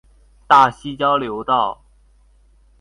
[0.47, 1.83] 大溪交流道